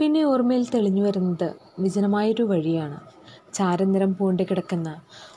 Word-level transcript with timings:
പിന്നെ 0.00 0.24
ഓർമ്മയിൽ 0.24 0.66
തെളിഞ്ഞു 0.74 1.02
വരുന്നത് 1.02 1.54
വിജനമായൊരു 1.78 2.42
വഴിയാണ്. 2.42 3.00
ചാരനിറം 3.54 4.14
പൂണ്ട് 4.14 4.42
കിടക്കുന്ന 4.42 4.88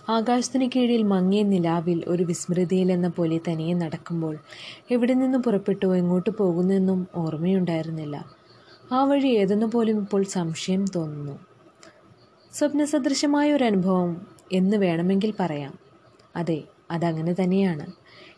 ആകാശത്തിനു 0.09 0.65
കീഴിൽ 0.75 1.03
മങ്ങിയ 1.03 1.43
നിലാവിൽ 1.43 2.03
ഒരു 2.07 2.23
വിസ്മൃതിയിലെന്ന 2.23 3.07
പോലെ 3.07 3.39
തനിയെ 3.47 3.73
നടക്കുമ്പോൾ 3.73 4.35
എവിടെ 4.91 5.13
നിന്ന് 5.13 5.37
പുറപ്പെട്ടു 5.37 5.85
എങ്ങോട്ട് 5.85 6.29
പോകുന്നെന്നും 6.29 7.07
ഓർമ്മയുണ്ടായിരുന്നില്ല. 7.15 8.15
ആ 8.91 9.03
വഴി 9.03 9.27
ഏതെന്ന് 9.27 9.65
പോലും 9.65 9.97
ഇപ്പോൾ 9.97 10.23
സംശയം 10.23 10.85
തോന്നുന്നു. 10.95 11.39
സ്വപ്നസദൃശമായ 12.53 13.53
ഒരു 13.53 13.63
അനുഭവം 13.63 14.27
എന്ന് 14.51 14.77
വേണമെങ്കിൽ 14.77 15.33
പറയാം. 15.39 15.73
അതെ 16.35 16.63
അതങ്ങനെ 16.91 17.33
തന്നെയാണ്. 17.33 17.85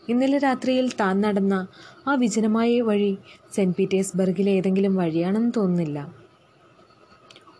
ഇന്നലെ 0.08 0.38
രാത്രിയിൽ 0.38 0.92
താൻ 1.00 1.20
നടന്ന 1.20 1.66
ആ 2.08 2.14
വിജനമായ 2.14 2.80
വഴി 2.80 3.18
സെന്റ് 3.54 3.76
പീറ്റേഴ്സ്ബർഗിലെ 3.76 4.52
ഏതെങ്കിലും 4.52 4.96
വഴിയാണെന്ന് 4.96 5.52
തോന്നുന്നില്ല. 5.56 6.14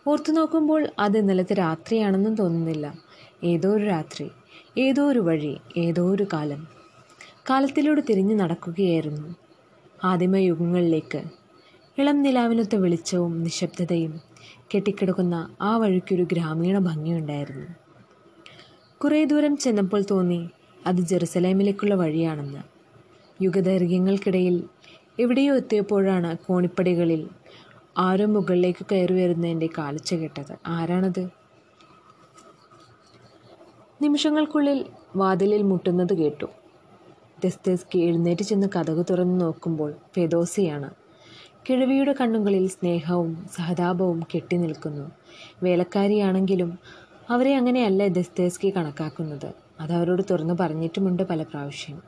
ഓർത്തു 0.07 0.31
നോക്കുമ്പോൾ 0.31 0.87
അത് 0.99 1.17
ഇന്നലത്തെ 1.17 1.53
രാത്രിയാണെന്നും 1.53 2.35
തോന്നുന്നില്ല. 2.35 2.93
ഏതോ 3.43 3.69
ഒരു 3.69 3.83
രാത്രി 3.83 4.31
ഏതോ 4.77 5.07
ഒരു 5.07 5.19
വഴി 5.19 5.57
ഏതോ 5.77 6.11
ഒരു 6.11 6.27
കാലം. 6.33 6.67
കാലത്തിലൂടെ 7.49 8.01
തിരിഞ്ഞു 8.09 8.35
നടക്കുകയായിരുന്നു. 8.35 9.35
ആദിമ 10.03 10.35
യുഗങ്ങളിലേക്ക് 10.35 11.23
ഇളം 11.97 12.21
നിലാവിനൊത്ത 12.21 12.75
വെളിച്ചവും 12.75 13.43
നിശബ്ദതയും 13.43 14.21
കെട്ടിക്കിടക്കുന്ന 14.75 15.55
ആ 15.61 15.77
വഴിക്കൊരു 15.77 16.23
ഗ്രാമീണ 16.23 16.77
ഭംഗിയുണ്ടായിരുന്നു. 16.77 17.67
കുറേ 18.97 19.25
ദൂരം 19.25 19.57
ചെന്നപ്പോൾ 19.57 20.03
തോന്നി 20.11 20.49
അത് 20.87 20.95
ജെറുസലേമിലേക്കുള്ള 20.95 21.95
വഴിയാണെന്ന്. 21.95 22.61
യുഗദൈർഘ്യങ്ങൾക്കിടയിൽ 23.43 24.63
എവിടെയോ 25.19 25.55
എത്തിയപ്പോഴാണ് 25.55 26.37
കോണിപ്പടികളിൽ 26.37 27.29
ആരോ 27.97 28.25
മുകളിലേക്ക് 28.25 28.85
കയറി 28.91 29.13
വരുന്നതിന്റെ 29.13 29.69
കാലച്ച 29.77 30.13
കേട്ടത്. 30.13 30.53
ആരാണത്? 30.67 31.29
നിമിഷങ്ങൾക്കുള്ളിൽ 34.01 34.85
വാതിലിൽ 35.15 35.61
മുട്ടുന്നത് 35.61 36.13
കേട്ടു. 36.17 36.45
ദസ്തേസ്കി 37.43 37.99
എഴുന്നേറ്റ് 37.99 38.41
ചെന്ന് 38.41 38.67
കഥകു 38.75 39.01
തുറന്നു 39.09 39.45
നോക്കുമ്പോൾ 39.45 39.93
ഫെദോസിയാണ്. 40.15 40.89
കിഴവിയുടെ 41.69 42.15
കണ്ണുകളിൽ 42.21 42.67
സ്നേഹവും 42.67 43.45
സഹതാപവും 43.55 44.19
കെട്ടി 44.35 44.57
നിൽക്കുന്നു. 44.57 45.11
വേലക്കാരിയാണെങ്കിലും 45.63 46.79
അവരെ 47.29 47.55
അങ്ങനെയല്ല 47.55 48.07
ദസ്തേസ്കി 48.07 48.73
കണക്കാക്കുന്നത്. 48.77 49.66
അത് 49.79 49.91
തുറന്ന് 49.91 50.23
തുറന്നു 50.31 50.53
പറഞ്ഞിട്ടുമുണ്ട് 50.59 51.23
പല 51.23 51.43
പ്രാവശ്യം. 51.43 52.01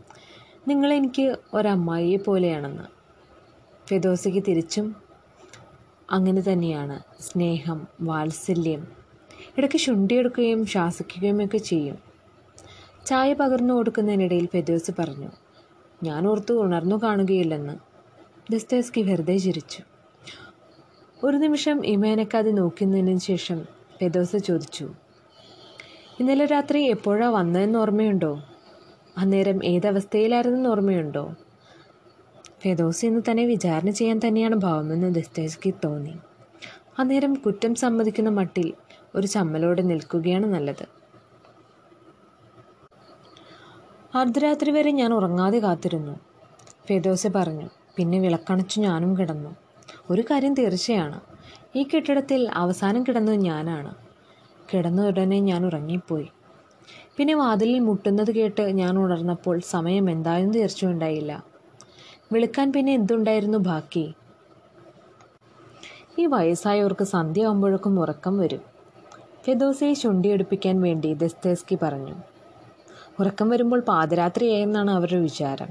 നിങ്ങളെനിക്ക് 0.67 1.37
ഒരമ്മായിയെ 1.53 2.17
പോലെയാണെന്ന്. 2.17 2.83
ഫെദോസയ്ക്ക് 3.87 4.43
തിരിച്ചും 4.47 4.95
അങ്ങനെ 6.11 6.41
തന്നെയാണ്. 6.41 7.21
സ്നേഹം 7.21 7.87
വാത്സല്യം. 8.01 8.87
ഇടയ്ക്ക് 9.57 9.77
ശുണ്ടിയെടുക്കുകയും 9.77 10.65
ശാസിക്കുകയും 10.65 11.45
ഒക്കെ 11.45 11.57
ചെയ്യും. 11.57 11.97
ചായ 13.05 13.33
പകർന്നു 13.33 13.73
കൊടുക്കുന്നതിനിടയിൽ 13.73 14.45
ഫെദോസ് 14.45 14.91
പറഞ്ഞു 14.99 15.29
ഞാൻ 16.03 16.27
ഓർത്ത് 16.27 16.51
ഉണർന്നു 16.51 16.95
കാണുകയില്ലെന്ന്. 16.95 17.73
ദസ്തേസ്കി 18.51 19.01
വെറുതെ 19.01 19.37
ചിരിച്ചു. 19.37 19.83
ഒരു 21.23 21.37
നിമിഷം 21.37 21.85
ഇമേനക്കാതെ 21.85 22.51
നോക്കുന്നതിന് 22.51 23.19
ശേഷം 23.19 23.63
ഫെദോസ 23.99 24.35
ചോദിച്ചു 24.35 24.89
ഇന്നലെ 26.19 26.45
രാത്രി 26.45 26.83
എപ്പോഴാ 26.83 27.29
വന്നതെന്ന് 27.29 27.79
ഓർമ്മയുണ്ടോ? 27.79 28.43
അന്നേരം 29.17 29.65
ഏതവസ്ഥയിലായിരുന്നെന്ന് 29.65 30.69
ഓർമ്മയുണ്ടോ? 30.69 31.35
ഫെദോസ് 32.61 33.05
എന്ന് 33.05 33.21
തന്നെ 33.31 33.45
വിചാരണ 33.45 33.89
ചെയ്യാൻ 33.89 34.19
തന്നെയാണ് 34.27 34.55
ഭാവമെന്ന് 34.55 35.15
ദസ്തേജ്ക്ക് 35.15 35.73
തോന്നി. 35.85 36.17
അന്നേരം 36.99 37.33
കുറ്റം 37.33 37.75
സമ്മതിക്കുന്ന 37.75 38.29
മട്ടിൽ 38.29 38.73
ഒരു 39.15 39.27
ചമ്മലോടെ 39.27 39.81
നിൽക്കുകയാണ് 39.81 40.45
നല്ലത്. 40.45 40.87
അർദ്ധരാത്രി 44.15 44.71
വരെ 44.71 44.91
ഞാൻ 44.91 45.13
ഉറങ്ങാതെ 45.13 45.59
കാത്തിരുന്നു. 45.59 46.19
ഫെദോസ് 46.87 47.27
പറഞ്ഞു 47.27 47.69
പിന്നെ 47.95 48.19
വിളക്കണച്ചു 48.19 48.79
ഞാനും 48.79 49.17
കിടന്നു. 49.17 49.55
ഒരു 50.09 50.21
കാര്യം 50.21 50.53
തീർച്ചയാണ്. 50.53 51.21
ഈ 51.75 51.83
കെട്ടിടത്തിൽ 51.83 52.49
അവസാനം 52.53 53.03
കിടന്നത് 53.03 53.35
ഞാനാണ്. 53.35 54.08
കിടന്ന 54.73 55.07
ഉടനെ 55.07 55.39
ഞാൻ 55.39 55.65
ഉറങ്ങിപ്പോയി. 55.65 56.29
പിന്നെ 57.17 57.33
വാതിലിൽ 57.33 57.79
മുട്ടുന്നത് 57.79 58.31
കേട്ട് 58.31 58.61
ഞാൻ 58.61 58.99
ഉണർന്നപ്പോൾ 58.99 59.59
സമയം 59.59 60.09
എന്തായെന്ന് 60.09 60.53
തീർച്ചയുണ്ടായില്ല 60.53 61.43
വിളിക്കാൻ 62.31 62.73
പിന്നെ 62.73 62.93
എന്തുണ്ടായിരുന്നു 62.93 63.57
ബാക്കി? 63.57 64.13
ഈ 66.19 66.25
വയസ്സായവർക്ക് 66.25 67.03
സന്ധ്യയാകുമ്പോഴേക്കും 67.03 67.99
ഉറക്കം 67.99 68.37
വരും. 68.37 68.61
ഫെദോസയെ 69.45 69.93
ചുണ്ടിയെടുപ്പിക്കാൻ 69.93 70.81
വേണ്ടി 70.81 71.13
ദസ്തേസ്കി 71.13 71.77
പറഞ്ഞു. 71.81 72.15
ഉറക്കം 73.19 73.49
വരുമ്പോൾ 73.49 73.79
പാതിരാത്രിയായെന്നാണ് 73.79 74.91
അവരുടെ 74.91 75.21
വിചാരം. 75.21 75.67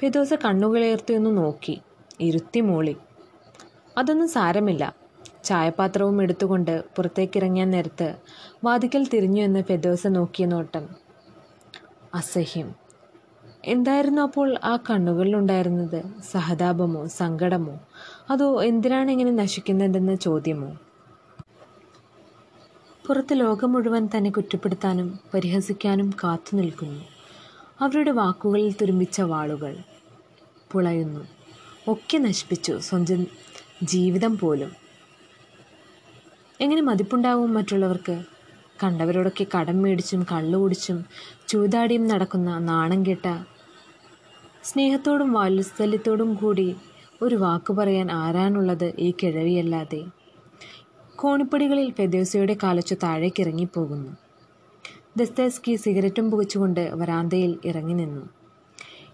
ഫെദോസ 0.00 0.34
കണ്ണുകളേർത്തിയൊന്ന് 0.34 1.36
നോക്കി. 1.36 1.80
ഇരുത്തി 2.20 2.60
മൂളി. 2.60 2.96
അതൊന്നും 3.98 4.28
സാരമില്ല. 4.28 4.99
ചായപാത്രവും 5.50 6.22
എടുത്തുകൊണ്ട് 6.22 6.84
പുറത്തേക്കിറങ്ങിയ 6.96 7.64
നേരത്ത് 7.64 8.16
വാതിക്കൽ 8.64 9.06
തിരിഞ്ഞു 9.08 9.42
എന്ന് 9.42 9.62
ഫെദോസ 9.62 10.06
നോക്കിയ 10.06 10.46
നോട്ടം. 10.46 10.88
അസഹ്യം. 12.14 12.74
എന്തായിരുന്നു 13.64 14.22
അപ്പോൾ 14.22 14.56
ആ 14.64 14.76
കണ്ണുകളിലുണ്ടായിരുന്നത്? 14.76 16.02
സഹതാപമോ 16.32 17.06
സങ്കടമോ? 17.06 17.78
അതോ 18.30 18.62
എന്തിനാണ് 18.62 19.10
ഇങ്ങനെ 19.10 19.30
നശിക്കുന്നതെന്ന 19.30 20.14
ചോദ്യമോ? 20.14 20.76
പുറത്ത് 23.06 23.40
ലോകം 23.40 23.72
മുഴുവൻ 23.72 24.08
തന്നെ 24.16 24.30
കുറ്റപ്പെടുത്താനും 24.30 25.18
പരിഹസിക്കാനും 25.34 26.10
കാത്തു 26.24 26.56
നിൽക്കുന്നു. 26.56 27.04
അവരുടെ 27.80 28.10
വാക്കുകളിൽ 28.10 28.72
തുരുമ്പിച്ച 28.72 29.20
വാളുകൾ 29.20 29.76
പുളയുന്നു. 30.72 31.24
ഒക്കെ 31.88 32.18
നശിപ്പിച്ചു 32.18 32.78
സ്വന്തം 32.78 33.26
ജീവിതം 33.82 34.38
പോലും. 34.38 34.79
എങ്ങനെ 36.60 36.82
മതിപ്പുണ്ടാവും 36.82 37.54
മറ്റുള്ളവർക്ക്? 37.54 38.24
കണ്ടവരോടൊക്കെ 38.82 39.46
കടം 39.56 39.82
മേടിച്ചും 39.82 40.26
കള്ളു 40.32 40.58
കുടിച്ചും 40.58 41.04
ചൂതാടിയും 41.48 42.08
നടക്കുന്ന 42.08 42.58
നാണം 42.58 43.06
കെട്ട 43.06 43.44
സ്നേഹത്തോടും 44.64 45.32
വാത്സല്യത്തോടും 45.32 46.34
കൂടി 46.34 46.76
ഒരു 47.22 47.34
വാക്ക് 47.34 47.72
പറയാൻ 47.72 48.12
ആരാനുള്ളത് 48.12 48.92
ഈ 48.98 49.14
കിഴവിയല്ലാതെ? 49.22 50.04
കോണിപ്പടികളിൽ 51.16 51.90
ഫെദോസയുടെ 51.90 52.56
കാലച്ചു 52.62 52.94
താഴേക്ക് 53.02 53.40
ഇറങ്ങിപ്പോകുന്നു. 53.40 54.16
ദസ്തേസ്കി 55.16 55.76
സിഗരറ്റും 55.76 56.30
പുകച്ചുകൊണ്ട് 56.30 56.90
വരാന്തയിൽ 56.94 57.58
ഇറങ്ങി 57.64 57.94
നിന്നു. 57.94 58.28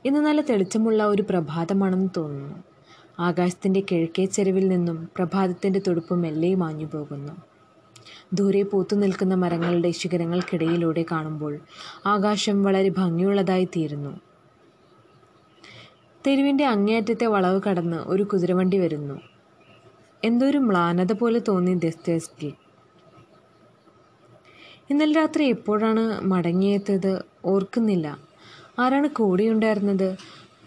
ഇന്ന് 0.05 0.21
നല്ല 0.21 0.41
തെളിച്ചമുള്ള 0.41 1.05
ഒരു 1.05 1.23
പ്രഭാതമാണെന്ന് 1.23 2.09
തോന്നുന്നു. 2.17 2.76
ആകാശത്തിന്റെ 3.19 3.81
കിഴക്കേ 3.81 4.25
ചെരുവിൽ 4.25 4.69
നിന്നും 4.69 5.09
പ്രഭാതത്തിന്റെ 5.17 5.79
തുടുപ്പ് 5.79 6.15
മെല്ലെ 6.15 6.55
മാഞ്ഞു 6.55 6.87
പോകുന്നു. 6.87 7.33
ദൂരെ 8.33 8.63
പൂത്തു 8.63 8.97
നിൽക്കുന്ന 8.97 9.35
മരങ്ങളുടെ 9.35 9.91
ശിഖരങ്ങൾക്കിടയിലൂടെ 9.91 11.05
കാണുമ്പോൾ 11.13 11.59
ആകാശം 12.07 12.63
വളരെ 12.63 12.89
ഭംഗിയുള്ളതായി 12.89 13.65
തീരുന്നു. 13.65 14.21
തെരുവിന്റെ 16.27 16.67
അങ്ങേയറ്റത്തെ 16.67 17.27
വളവ് 17.27 17.61
കടന്ന് 17.69 17.97
ഒരു 17.97 18.23
കുതിരവണ്ടി 18.23 18.79
വരുന്നു. 18.79 19.21
എന്തോ 20.25 20.47
ഒരു 20.47 20.59
മ്ലാനത 20.59 21.13
പോലെ 21.13 21.43
തോന്നി 21.49 21.75
ദസ്തേസ്കി 21.75 22.55
ഇന്നലെ 24.91 25.13
രാത്രി 25.13 25.45
എപ്പോഴാണ് 25.45 26.25
മടങ്ങിയെത്തത് 26.25 27.13
ഓർക്കുന്നില്ല. 27.45 28.19
ആരാണ് 28.79 29.09
കൂടെയുണ്ടായിരുന്നത്? 29.09 30.17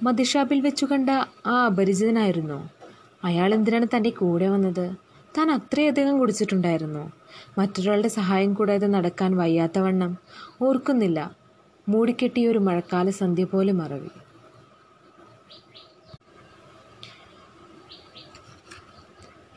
മദ്യഷാപ്പിൽ 0.03 0.61
വെച്ചു 0.61 0.85
കണ്ട 0.85 1.09
ആ 1.47 1.65
അപരിചിതനായിരുന്നോ. 1.65 2.69
അയാൾ 3.23 3.53
എന്തിനാണ് 3.53 3.87
തന്റെ 3.95 4.09
കൂടെ 4.09 4.47
വന്നത്? 4.47 4.95
താൻ 5.37 5.51
അത്രയധികം 5.51 6.19
കുടിച്ചിട്ടുണ്ടായിരുന്നു. 6.19 7.11
മറ്റൊരാളുടെ 7.57 8.07
സഹായം 8.07 8.53
കൂടാതെ 8.53 8.87
നടക്കാൻ 8.87 9.37
വയ്യാത്തവണ്ണം 9.37 10.17
ഓർക്കുന്നില്ല. 10.61 11.35
മൂടിക്കെട്ടിയ 11.89 12.47
ഒരു 12.47 12.59
മഴക്കാല 12.59 13.09
സന്ധ്യ 13.09 13.43
പോലെ 13.43 13.73
മറവി. 13.73 14.09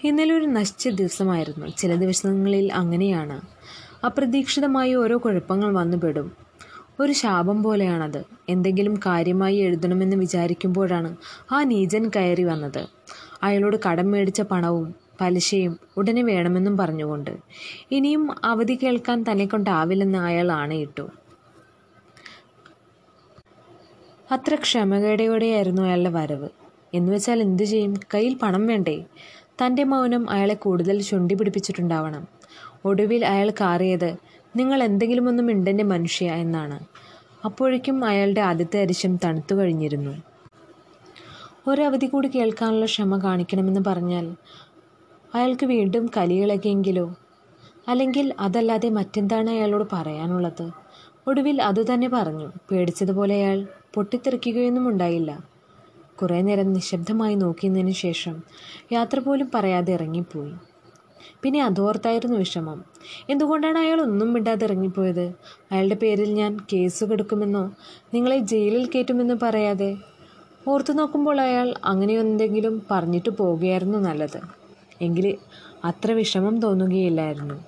ഇന്നലെ 0.04 0.34
ഒരു 0.34 0.46
നശിച്ച 0.46 0.88
ദിവസമായിരുന്നു. 0.88 1.66
ചില 1.66 1.94
ദിവസങ്ങളിൽ 1.94 2.72
അങ്ങനെയാണ്. 2.72 3.40
അപ്രതീക്ഷിതമായി 4.06 4.94
ഓരോ 4.94 5.18
കുഴപ്പങ്ങൾ 5.18 5.72
വന്നുപെടും. 5.72 6.32
ഒരു 7.00 7.12
ശാപം 7.12 7.62
പോലെയാണത്. 7.62 8.24
എന്തെങ്കിലും 8.48 8.96
കാര്യമായി 9.06 9.56
എഴുതണമെന്ന് 9.56 10.16
വിചാരിക്കുമ്പോഴാണ് 10.16 11.16
ആ 11.52 11.62
നീചൻ 11.62 12.10
കയറി 12.16 12.42
വന്നത്. 12.42 12.88
അയാളോട് 13.42 13.76
കടം 13.88 14.10
മേടിച്ച 14.10 14.40
പണവും 14.40 14.94
പലിശയും 15.20 15.78
ഉടനെ 15.96 16.22
വേണമെന്നും 16.22 16.76
പറഞ്ഞുകൊണ്ട്. 16.76 17.30
ഇനിയും 17.90 18.28
അവധി 18.44 18.78
കേൾക്കാൻ 18.82 19.24
തന്നെ 19.30 19.46
കൊണ്ടാവില്ലെന്ന് 19.46 20.18
അയാൾ 20.18 20.52
ആണയിട്ടു. 20.52 21.10
അത്ര 24.32 24.54
ക്ഷമകേടയോടെയായിരുന്നു 24.54 25.82
അയാളുടെ 25.82 26.10
വരവ്. 26.10 26.48
എന്നുവെച്ചാൽ 26.94 27.42
എന്തു 27.42 27.62
ചെയ്യും? 27.62 27.94
കയ്യിൽ 28.14 28.34
പണം 28.34 28.66
വേണ്ടേ? 28.66 29.04
തന്റെ 29.62 29.84
മൗനം 29.84 30.30
അയാളെ 30.30 30.54
കൂടുതൽ 30.54 31.02
ചുണ്ടി 31.02 31.34
പിടിപ്പിച്ചിട്ടുണ്ടാവണം 31.34 32.26
ഒടുവിൽ 32.84 33.26
അയാൾ 33.26 33.50
കാറിയത് 33.50 34.10
നിങ്ങൾ 34.56 34.82
എന്തെങ്കിലും 34.82 35.28
ഒന്നും 35.28 35.46
മിണ്ടന്റെ 35.46 35.84
മനുഷ്യ 35.84 36.30
എന്നാണ്. 36.30 36.78
അപ്പോഴേക്കും 37.44 38.04
അയാളുടെ 38.04 38.40
ആദ്യത്തെ 38.40 38.80
അരിശം 38.80 39.16
തണുത്തു 39.16 39.54
കഴിഞ്ഞിരുന്നു. 39.54 40.22
ഒരവധി 41.66 42.06
കൂടി 42.06 42.28
കേൾക്കാനുള്ള 42.28 42.84
ക്ഷമ 42.84 43.16
കാണിക്കണമെന്ന് 43.18 43.80
പറഞ്ഞാൽ 43.86 44.36
അയാൾക്ക് 45.34 45.66
വീണ്ടും 45.66 46.10
കലിയിളകിയെങ്കിലോ 46.16 47.16
അല്ലെങ്കിൽ 47.88 48.34
അതല്ലാതെ 48.40 48.88
മറ്റെന്താണ് 48.88 49.50
അയാളോട് 49.50 49.88
പറയാനുള്ളത്? 49.92 50.70
ഒടുവിൽ 51.26 51.62
അതുതന്നെ 51.62 52.08
പറഞ്ഞു. 52.08 52.52
പേടിച്ചതുപോലെ 52.70 53.34
അയാൾ 53.34 53.66
പൊട്ടിത്തെറിക്കുകയൊന്നും 53.94 54.88
ഉണ്ടായില്ല. 54.88 55.52
കുറേ 56.22 56.42
നേരം 56.42 56.72
നിശബ്ദമായി 56.72 57.34
നോക്കിയതിനു 57.34 57.90
ശേഷം 57.90 58.42
യാത്ര 58.92 59.18
പോലും 59.18 59.50
പറയാതെ 59.54 59.92
ഇറങ്ങിപ്പോയി. 59.92 60.52
പിന്നെ 61.42 61.62
അതോർത്തായിരുന്നു 61.62 62.36
വിഷമം. 62.36 62.84
എന്തുകൊണ്ടാണ് 63.30 63.78
അയാൾ 63.78 64.00
ഒന്നും 64.00 64.32
മിണ്ടാതെ 64.32 64.64
ഇറങ്ങിപ്പോയത്? 64.64 65.32
അയാളുടെ 65.72 65.94
പേരിൽ 65.94 66.34
ഞാൻ 66.34 66.56
കേസ് 66.72 67.04
കൊടുക്കുമെന്നോ? 67.04 67.72
നിങ്ങളെ 68.14 68.38
ജയിലിൽ 68.38 68.86
കയറ്റുമെന്നോ 68.86 69.38
പറയാതെ? 69.42 69.96
ഓർത്തു 70.68 70.92
നോക്കുമ്പോൾ 70.92 71.40
അയാൾ 71.40 71.74
അങ്ങനെ 71.84 72.14
എന്തെങ്കിലും 72.14 72.82
പറഞ്ഞിട്ട് 72.90 73.30
പോവുകയായിരുന്നു 73.30 73.98
നല്ലത്. 73.98 74.40
എങ്കിൽ 75.00 75.36
അത്ര 75.84 76.12
വിഷമം 76.12 76.60
തോന്നുകയില്ലായിരുന്നു. 76.60 77.64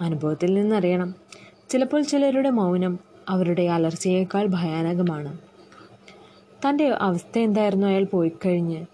അനുഭവത്തിൽ 0.00 0.54
നിന്നറിയണം. 0.54 1.14
ചിലപ്പോൾ 1.70 2.02
ചിലരുടെ 2.02 2.50
മൗനം 2.50 2.98
അവരുടെ 3.28 3.62
അലർച്ചയേക്കാൾ 3.62 4.46
ഭയാനകമാണ്. 4.46 5.38
തന്റെ 6.68 6.88
അവസ്ഥ 7.00 7.38
എന്തായിരുന്നു 7.38 7.86
അയാൾ 7.86 8.04
പോയിക്കഴിഞ്ഞ്? 8.04 8.84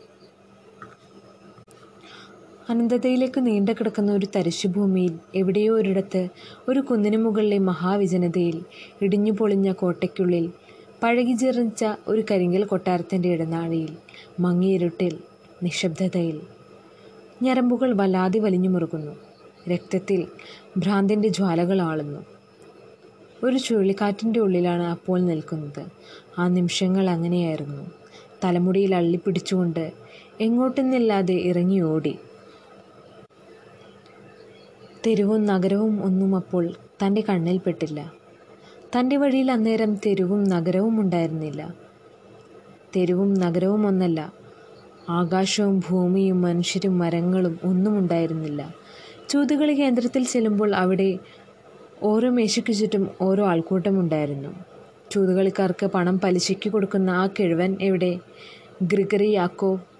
അനന്തതയിലേക്ക് 2.69 3.47
നീണ്ടു 3.47 3.73
കിടക്കുന്ന 3.73 4.13
ഒരു 4.13 4.27
തരിശുഭൂമിയിൽ 4.37 5.19
എവിടെയോ 5.35 5.75
ഒരിടത്ത് 5.75 6.29
ഒരു 6.69 6.81
കുന്നിനു 6.81 7.17
മുകളിലെ 7.17 7.59
മഹാവിജനതയിൽ 7.59 8.63
ഇടിഞ്ഞു 9.03 9.33
പൊളിഞ്ഞ 9.33 9.73
കോട്ടയ്ക്കുള്ളിൽ 9.73 10.51
പഴകി 11.03 11.33
ചെറിച്ച 11.33 11.85
ഒരു 12.09 12.25
കരിങ്കൽ 12.31 12.65
കൊട്ടാരത്തിന്റെ 12.65 13.29
ഇടനാഴിയിൽ 13.29 13.97
മങ്ങിയിരുട്ടിൽ 14.41 15.19
നിശബ്ദതയിൽ. 15.63 16.41
ഞരമ്പുകൾ 17.43 17.93
വല്ലാതെ 17.93 18.39
വലിഞ്ഞു 18.39 18.69
മുറുകുന്നു. 18.69 19.13
രക്തത്തിൽ 19.71 20.27
ഭ്രാന്തിന്റെ 20.77 21.29
ജ്വാലകൾ 21.29 21.81
ആളുന്നു. 21.81 22.25
ഒരു 23.45 23.59
ചുഴലിക്കാറ്റിന്റെ 23.59 24.41
ഉള്ളിലാണ് 24.41 24.83
അപ്പോൾ 24.83 25.21
നിൽക്കുന്നത്. 25.21 25.87
ആ 26.39 26.49
നിമിഷങ്ങൾ 26.49 27.11
അങ്ങനെയായിരുന്നു. 27.11 27.91
തലമുടിയിൽ 28.45 28.95
അള്ളിപ്പിടിച്ചുകൊണ്ട് 28.95 29.93
എങ്ങോട്ടെന്നില്ലാതെ 30.41 31.35
ഇറങ്ങി 31.35 31.81
ഓടി. 31.81 32.19
തെരുവും 35.07 35.47
നഗരവും 35.47 36.05
ഒന്നും 36.05 36.37
അപ്പോൾ 36.37 36.75
തന്റെ 37.03 37.21
കണ്ണിൽപ്പെട്ടില്ല 37.29 38.13
തന്റെ 38.97 39.17
വഴിയിൽ 39.17 39.51
അന്നേരം 39.51 39.95
തെരുവും 40.07 40.45
നഗരവും 40.45 41.01
ഉണ്ടായിരുന്നില്ല. 41.01 41.75
തെരുവും 42.97 43.35
നഗരവും 43.35 43.87
ഒന്നല്ല 43.87 44.33
ആകാശവും 45.09 45.83
ഭൂമിയും 45.89 46.43
മനുഷ്യരും 46.43 46.99
മരങ്ങളും 46.99 47.59
ഒന്നും 47.65 47.99
ഉണ്ടായിരുന്നില്ല. 47.99 48.75
ചൂതുകളി 49.31 49.75
കേന്ദ്രത്തിൽ 49.75 50.25
ചെല്ലുമ്പോൾ 50.25 50.75
അവിടെ 50.75 51.19
ഓരോ 52.03 52.31
മേശയ്ക്ക് 52.31 52.73
ചുറ്റും 52.73 53.11
ഓരോ 53.21 53.47
ആൾക്കൂട്ടമുണ്ടായിരുന്നു 53.47 54.53
ചൂതുകളിക്കാർക്ക് 55.11 55.87
പണം 55.87 56.19
പലിശയ്ക്ക് 56.19 56.71
കൊടുക്കുന്ന 56.71 57.11
ആ 57.11 57.27
കിഴവൻ 57.27 57.77
എവിടെ? 57.81 58.19
ഗ്രിഗറി 58.83 59.31
യാക്കോബ് 59.31 59.92